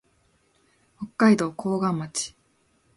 [0.97, 2.35] 北海道厚岸町